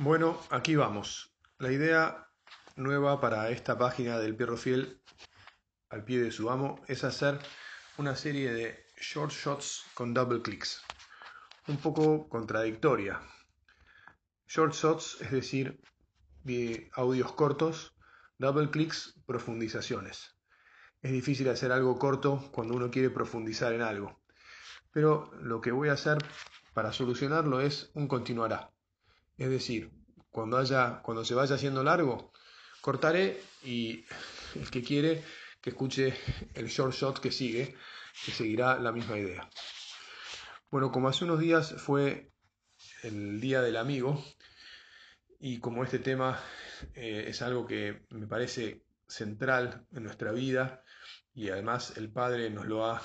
Bueno, 0.00 0.38
aquí 0.50 0.76
vamos. 0.76 1.34
La 1.58 1.72
idea 1.72 2.28
nueva 2.76 3.20
para 3.20 3.50
esta 3.50 3.76
página 3.76 4.16
del 4.20 4.36
Pierro 4.36 4.56
Fiel 4.56 5.02
al 5.88 6.04
pie 6.04 6.22
de 6.22 6.30
su 6.30 6.50
amo 6.50 6.80
es 6.86 7.02
hacer 7.02 7.40
una 7.96 8.14
serie 8.14 8.52
de 8.52 8.86
short 9.00 9.32
shots 9.32 9.86
con 9.94 10.14
double 10.14 10.40
clicks. 10.40 10.84
Un 11.66 11.78
poco 11.78 12.28
contradictoria. 12.28 13.20
Short 14.46 14.72
shots, 14.72 15.20
es 15.20 15.32
decir, 15.32 15.80
de 16.44 16.88
audios 16.92 17.32
cortos, 17.32 17.92
double 18.38 18.70
clicks, 18.70 19.16
profundizaciones. 19.26 20.36
Es 21.02 21.10
difícil 21.10 21.48
hacer 21.48 21.72
algo 21.72 21.98
corto 21.98 22.48
cuando 22.52 22.76
uno 22.76 22.92
quiere 22.92 23.10
profundizar 23.10 23.72
en 23.72 23.82
algo. 23.82 24.22
Pero 24.92 25.32
lo 25.42 25.60
que 25.60 25.72
voy 25.72 25.88
a 25.88 25.94
hacer 25.94 26.18
para 26.72 26.92
solucionarlo 26.92 27.60
es 27.60 27.90
un 27.94 28.06
continuará. 28.06 28.70
Es 29.38 29.48
decir, 29.48 29.90
cuando, 30.30 30.58
haya, 30.58 31.00
cuando 31.02 31.24
se 31.24 31.34
vaya 31.34 31.54
haciendo 31.54 31.84
largo, 31.84 32.32
cortaré 32.80 33.40
y 33.62 34.04
el 34.56 34.70
que 34.70 34.82
quiere 34.82 35.24
que 35.60 35.70
escuche 35.70 36.14
el 36.54 36.66
short 36.66 36.92
shot 36.92 37.20
que 37.20 37.30
sigue, 37.30 37.76
que 38.24 38.32
seguirá 38.32 38.78
la 38.78 38.92
misma 38.92 39.16
idea. 39.16 39.48
Bueno, 40.70 40.90
como 40.92 41.08
hace 41.08 41.24
unos 41.24 41.38
días 41.38 41.74
fue 41.78 42.32
el 43.02 43.40
Día 43.40 43.62
del 43.62 43.76
Amigo, 43.76 44.22
y 45.40 45.60
como 45.60 45.84
este 45.84 46.00
tema 46.00 46.40
eh, 46.94 47.26
es 47.28 47.42
algo 47.42 47.66
que 47.66 48.02
me 48.10 48.26
parece 48.26 48.84
central 49.06 49.86
en 49.92 50.02
nuestra 50.02 50.32
vida, 50.32 50.82
y 51.32 51.48
además 51.48 51.96
el 51.96 52.10
Padre 52.10 52.50
nos 52.50 52.66
lo 52.66 52.86
ha 52.86 53.00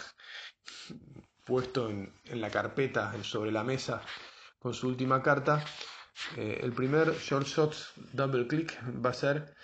puesto 1.46 1.90
en, 1.90 2.14
en 2.26 2.42
la 2.42 2.50
carpeta 2.50 3.14
sobre 3.24 3.52
la 3.52 3.64
mesa 3.64 4.02
con 4.60 4.74
su 4.74 4.88
última 4.88 5.22
carta, 5.22 5.64
eh, 6.38 6.60
el 6.62 6.74
primer 6.74 7.14
short 7.18 7.48
shot 7.48 7.76
double 8.14 8.48
click 8.48 8.78
va 9.04 9.12
a 9.12 9.14
ser 9.14 9.56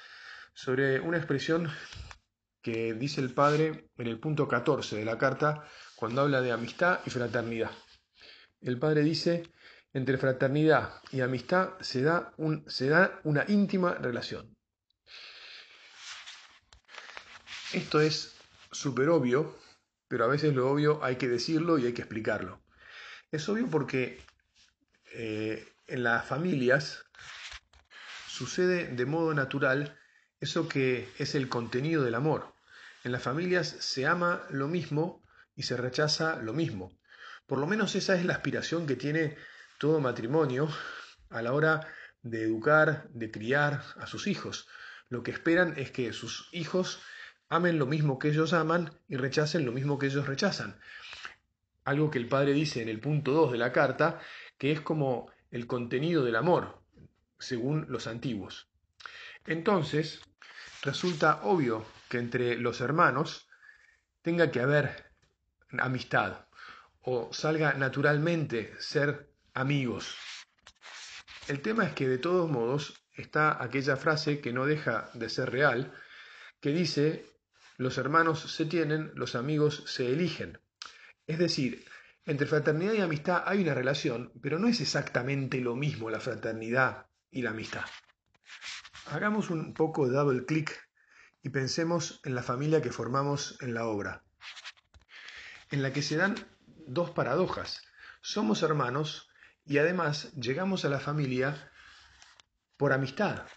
sobre 0.54 1.00
una 1.00 1.18
expresión 1.18 1.72
que 2.62 2.94
dice 2.94 3.22
el 3.22 3.34
padre 3.34 3.90
en 3.98 4.08
el 4.08 4.20
punto 4.20 4.48
14 4.48 4.98
de 4.98 5.06
la 5.06 5.18
carta 5.18 5.64
cuando 5.96 6.22
habla 6.22 6.42
de 6.42 6.52
amistad 6.52 7.00
y 7.06 7.10
fraternidad. 7.10 7.72
El 8.62 8.78
padre 8.78 9.04
dice, 9.04 9.44
entre 9.94 10.18
fraternidad 10.18 11.02
y 11.12 11.22
amistad 11.22 11.80
se 11.80 12.02
da, 12.02 12.34
se 12.68 12.90
da 12.90 13.20
una 13.24 13.46
íntima 13.48 13.94
relación. 13.96 14.56
Esto 17.74 18.02
es 18.02 18.36
súper 18.72 19.10
obvio, 19.10 19.56
pero 20.08 20.26
a 20.26 20.28
veces 20.28 20.54
lo 20.54 20.70
obvio 20.70 21.04
hay 21.04 21.16
que 21.16 21.28
decirlo 21.28 21.78
y 21.78 21.86
hay 21.86 21.94
que 21.94 22.02
explicarlo. 22.02 22.62
Es 23.32 23.48
obvio 23.48 23.68
porque 23.70 24.20
eh, 25.14 25.66
en 25.90 26.04
las 26.04 26.26
familias 26.26 27.06
sucede 28.28 28.88
de 28.88 29.06
modo 29.06 29.34
natural 29.34 29.98
eso 30.40 30.70
que 30.70 31.10
es 31.18 31.36
el 31.36 31.50
contenido 31.50 32.04
del 32.04 32.16
amor. 32.16 32.54
En 33.04 33.12
las 33.12 33.24
familias 33.24 33.68
se 33.68 34.06
ama 34.06 34.44
lo 34.50 34.68
mismo 34.68 35.24
y 35.56 35.64
se 35.64 35.76
rechaza 35.76 36.38
lo 36.38 36.54
mismo. 36.54 36.98
Por 37.46 37.60
lo 37.60 37.68
menos 37.68 37.96
esa 37.96 38.16
es 38.16 38.26
la 38.26 38.34
aspiración 38.34 38.88
que 38.88 38.96
tiene 38.96 39.36
todo 39.78 40.00
matrimonio 40.00 40.70
a 41.30 41.42
la 41.42 41.54
hora 41.54 41.88
de 42.22 42.44
educar, 42.44 43.10
de 43.10 43.32
criar 43.32 43.84
a 43.98 44.08
sus 44.08 44.28
hijos. 44.28 44.68
Lo 45.10 45.24
que 45.24 45.32
esperan 45.32 45.74
es 45.78 45.92
que 45.92 46.14
sus 46.14 46.50
hijos 46.52 47.02
amen 47.50 47.80
lo 47.80 47.88
mismo 47.88 48.20
que 48.20 48.30
ellos 48.30 48.54
aman 48.54 48.92
y 49.08 49.18
rechacen 49.18 49.66
lo 49.66 49.72
mismo 49.72 49.98
que 49.98 50.08
ellos 50.08 50.28
rechazan. 50.28 50.80
Algo 51.84 52.12
que 52.12 52.20
el 52.20 52.28
padre 52.28 52.54
dice 52.54 52.82
en 52.82 52.90
el 52.90 53.00
punto 53.00 53.32
2 53.32 53.54
de 53.54 53.58
la 53.58 53.72
carta, 53.72 54.20
que 54.58 54.72
es 54.72 54.82
como 54.82 55.32
el 55.52 55.68
contenido 55.68 56.24
del 56.24 56.36
amor, 56.36 56.82
según 57.40 57.86
los 57.90 58.08
antiguos. 58.08 58.70
Entonces, 59.46 60.22
resulta 60.84 61.42
obvio 61.44 61.86
que 62.10 62.18
entre 62.18 62.58
los 62.58 62.82
hermanos 62.82 63.48
tenga 64.22 64.52
que 64.52 64.62
haber 64.62 65.12
amistad 65.80 66.46
o 67.02 67.32
salga 67.32 67.74
naturalmente 67.74 68.74
ser 68.80 69.30
amigos. 69.54 70.16
El 71.48 71.62
tema 71.62 71.86
es 71.86 71.94
que 71.94 72.08
de 72.08 72.18
todos 72.18 72.50
modos 72.50 73.02
está 73.14 73.62
aquella 73.64 73.96
frase 73.96 74.40
que 74.40 74.54
no 74.54 74.66
deja 74.66 75.10
de 75.14 75.30
ser 75.30 75.50
real, 75.50 75.94
que 76.62 76.72
dice, 76.72 77.26
los 77.78 77.98
hermanos 77.98 78.52
se 78.54 78.66
tienen, 78.66 79.12
los 79.16 79.36
amigos 79.36 79.84
se 79.88 80.12
eligen. 80.12 80.60
Es 81.26 81.40
decir, 81.40 81.86
entre 82.30 82.46
fraternidad 82.46 82.94
y 82.94 83.02
amistad 83.02 83.42
hay 83.48 83.64
una 83.64 83.74
relación, 83.74 84.32
pero 84.40 84.60
no 84.60 84.68
es 84.68 84.82
exactamente 84.82 85.60
lo 85.62 85.76
mismo 85.76 86.12
la 86.12 86.20
fraternidad 86.20 87.08
y 87.32 87.42
la 87.42 87.50
amistad. 87.50 87.86
Hagamos 89.08 89.50
un 89.50 89.74
poco 89.74 90.08
de 90.08 90.14
double 90.14 90.46
click 90.46 90.80
y 91.42 91.50
pensemos 91.50 92.22
en 92.24 92.36
la 92.36 92.44
familia 92.44 92.84
que 92.84 92.92
formamos 92.92 93.58
en 93.62 93.74
la 93.74 93.88
obra, 93.88 94.24
en 95.72 95.82
la 95.82 95.92
que 95.92 96.04
se 96.04 96.18
dan 96.18 96.36
dos 96.86 97.10
paradojas. 97.10 97.82
Somos 98.22 98.62
hermanos 98.62 99.28
y 99.66 99.80
además 99.80 100.32
llegamos 100.34 100.86
a 100.86 100.90
la 100.90 101.00
familia 101.00 101.72
por 102.78 102.94
amistad. 102.94 103.48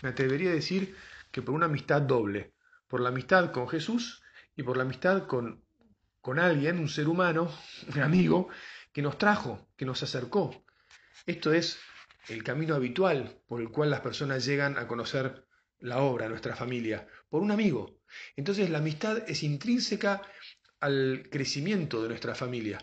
Me 0.00 0.10
atrevería 0.10 0.50
a 0.50 0.54
decir 0.54 0.96
que 1.32 1.42
por 1.42 1.56
una 1.56 1.66
amistad 1.66 2.02
doble, 2.02 2.54
por 2.86 3.00
la 3.00 3.08
amistad 3.08 3.50
con 3.50 3.68
Jesús 3.68 4.22
y 4.54 4.62
por 4.62 4.76
la 4.76 4.84
amistad 4.84 5.26
con 5.26 5.63
con 6.24 6.38
alguien, 6.38 6.78
un 6.78 6.88
ser 6.88 7.06
humano, 7.06 7.52
un 7.94 8.00
amigo, 8.00 8.48
que 8.94 9.02
nos 9.02 9.18
trajo, 9.18 9.68
que 9.76 9.84
nos 9.84 10.02
acercó. 10.02 10.64
Esto 11.26 11.52
es 11.52 11.78
el 12.28 12.42
camino 12.42 12.74
habitual 12.74 13.42
por 13.46 13.60
el 13.60 13.68
cual 13.68 13.90
las 13.90 14.00
personas 14.00 14.46
llegan 14.46 14.78
a 14.78 14.88
conocer 14.88 15.44
la 15.80 15.98
obra, 15.98 16.30
nuestra 16.30 16.56
familia, 16.56 17.06
por 17.28 17.42
un 17.42 17.50
amigo. 17.50 18.00
Entonces 18.36 18.70
la 18.70 18.78
amistad 18.78 19.18
es 19.28 19.42
intrínseca 19.42 20.22
al 20.80 21.28
crecimiento 21.30 22.02
de 22.02 22.08
nuestra 22.08 22.34
familia. 22.34 22.78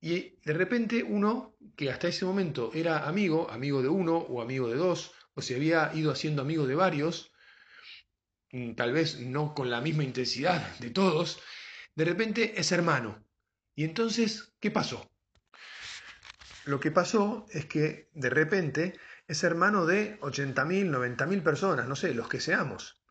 Y 0.00 0.36
de 0.44 0.52
repente 0.52 1.02
uno, 1.02 1.56
que 1.74 1.90
hasta 1.90 2.06
ese 2.06 2.24
momento 2.24 2.70
era 2.72 3.08
amigo, 3.08 3.50
amigo 3.50 3.82
de 3.82 3.88
uno 3.88 4.16
o 4.16 4.40
amigo 4.40 4.68
de 4.68 4.76
dos, 4.76 5.10
o 5.34 5.42
se 5.42 5.56
había 5.56 5.90
ido 5.94 6.12
haciendo 6.12 6.42
amigo 6.42 6.64
de 6.68 6.76
varios, 6.76 7.32
mm, 8.52 8.74
tal 8.74 8.92
vez 8.92 9.18
no 9.18 9.52
con 9.52 9.68
la 9.68 9.80
misma 9.80 10.04
intensidad 10.04 10.78
de 10.78 10.90
todos, 10.90 11.40
de 12.00 12.06
repente 12.06 12.58
es 12.58 12.72
hermano. 12.72 13.22
Y 13.74 13.84
entonces, 13.84 14.54
¿qué 14.58 14.70
pasó? 14.70 15.12
Lo 16.64 16.80
que 16.80 16.90
pasó 16.90 17.44
es 17.50 17.66
que 17.66 18.08
de 18.14 18.30
repente 18.30 18.98
es 19.28 19.44
hermano 19.44 19.84
de 19.84 20.18
80.000, 20.20 20.88
90.000 20.88 21.42
personas, 21.42 21.86
no 21.86 21.94
sé, 21.94 22.14
los 22.14 22.26
que 22.26 22.40
seamos. 22.40 23.02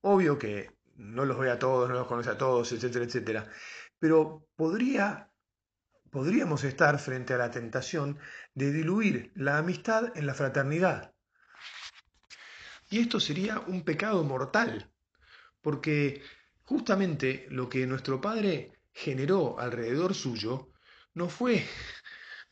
Obvio 0.00 0.38
que 0.38 0.70
no 0.94 1.24
los 1.24 1.40
ve 1.40 1.50
a 1.50 1.58
todos, 1.58 1.88
no 1.88 1.96
los 1.96 2.06
conoce 2.06 2.30
a 2.30 2.38
todos, 2.38 2.70
etcétera, 2.70 3.04
etcétera. 3.04 3.50
Pero 3.98 4.46
podría, 4.54 5.28
podríamos 6.12 6.62
estar 6.62 7.00
frente 7.00 7.34
a 7.34 7.38
la 7.38 7.50
tentación 7.50 8.16
de 8.54 8.70
diluir 8.70 9.32
la 9.34 9.58
amistad 9.58 10.16
en 10.16 10.24
la 10.24 10.34
fraternidad. 10.34 11.12
Y 12.90 13.00
esto 13.00 13.18
sería 13.18 13.58
un 13.58 13.82
pecado 13.82 14.22
mortal, 14.22 14.92
porque 15.62 16.22
Justamente 16.66 17.46
lo 17.50 17.68
que 17.68 17.86
nuestro 17.86 18.20
Padre 18.20 18.72
generó 18.92 19.58
alrededor 19.58 20.14
suyo 20.14 20.72
no 21.14 21.28
fue 21.28 21.64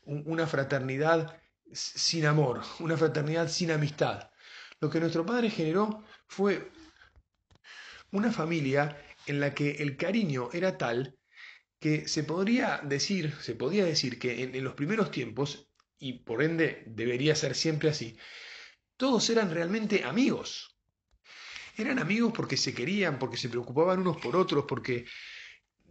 una 0.05 0.47
fraternidad 0.47 1.41
sin 1.73 2.25
amor, 2.25 2.61
una 2.79 2.95
fraternidad 2.95 3.49
sin 3.49 3.71
amistad. 3.71 4.29
Lo 4.79 4.89
que 4.89 5.01
nuestro 5.01 5.25
Padre 5.25 5.49
generó 5.49 6.05
fue 6.27 6.71
una 8.11 8.31
familia 8.31 8.97
en 9.25 9.41
la 9.41 9.53
que 9.53 9.71
el 9.71 9.97
cariño 9.97 10.49
era 10.53 10.77
tal 10.77 11.17
que 11.79 12.07
se 12.07 12.23
podría 12.23 12.79
decir, 12.83 13.33
se 13.41 13.53
podía 13.53 13.83
decir 13.83 14.17
que 14.17 14.43
en, 14.43 14.55
en 14.55 14.63
los 14.63 14.75
primeros 14.75 15.11
tiempos, 15.11 15.69
y 15.97 16.19
por 16.19 16.41
ende 16.41 16.83
debería 16.87 17.35
ser 17.35 17.53
siempre 17.53 17.89
así, 17.89 18.17
todos 18.95 19.29
eran 19.29 19.53
realmente 19.53 20.05
amigos. 20.05 20.74
Eran 21.77 21.99
amigos 21.99 22.33
porque 22.33 22.57
se 22.57 22.73
querían, 22.73 23.19
porque 23.19 23.37
se 23.37 23.49
preocupaban 23.49 23.99
unos 23.99 24.17
por 24.17 24.35
otros, 24.35 24.65
porque 24.67 25.05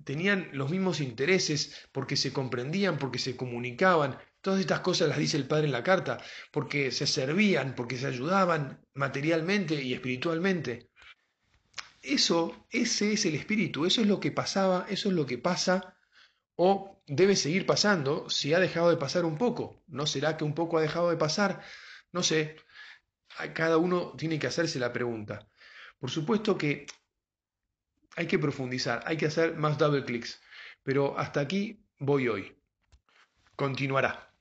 tenían 0.05 0.49
los 0.53 0.71
mismos 0.71 1.01
intereses, 1.01 1.89
porque 1.93 2.17
se 2.17 2.33
comprendían, 2.33 2.99
porque 2.99 3.19
se 3.19 3.37
comunicaban. 3.37 4.19
Todas 4.41 4.61
estas 4.61 4.81
cosas 4.81 5.09
las 5.09 5.19
dice 5.19 5.37
el 5.37 5.47
Padre 5.47 5.67
en 5.67 5.73
la 5.73 5.83
carta, 5.83 6.23
porque 6.51 6.91
se 6.91 7.07
servían, 7.07 7.75
porque 7.75 7.97
se 7.97 8.07
ayudaban 8.07 8.81
materialmente 8.95 9.83
y 9.83 9.95
espiritualmente. 9.95 10.91
Eso, 12.03 12.67
ese 12.71 13.13
es 13.15 13.25
el 13.25 13.35
espíritu, 13.35 13.87
eso 13.87 14.03
es 14.03 14.07
lo 14.07 14.21
que 14.21 14.31
pasaba, 14.31 14.87
eso 14.91 15.09
es 15.09 15.15
lo 15.15 15.25
que 15.25 15.39
pasa 15.39 15.97
o 16.57 17.03
debe 17.07 17.37
seguir 17.37 17.67
pasando 17.67 18.29
si 18.31 18.55
ha 18.55 18.61
dejado 18.61 18.91
de 18.91 18.97
pasar 18.97 19.25
un 19.25 19.39
poco. 19.39 19.83
¿No 19.87 20.07
será 20.07 20.37
que 20.37 20.45
un 20.45 20.55
poco 20.55 20.79
ha 20.79 20.83
dejado 20.83 21.11
de 21.11 21.17
pasar? 21.17 21.63
No 22.13 22.23
sé. 22.23 22.57
Cada 23.55 23.79
uno 23.79 24.13
tiene 24.17 24.39
que 24.39 24.47
hacerse 24.47 24.79
la 24.79 24.93
pregunta. 24.93 25.49
Por 25.99 26.11
supuesto 26.11 26.59
que 26.59 26.87
hay 28.17 28.27
que 28.27 28.39
profundizar, 28.39 29.03
hay 29.07 29.17
que 29.17 29.27
hacer 29.27 29.57
más 29.57 29.79
double 29.79 30.05
clicks, 30.05 30.41
pero 30.83 31.19
hasta 31.19 31.41
aquí 31.41 31.85
voy 31.99 32.29
hoy. 32.29 32.57
Continuará. 33.57 34.34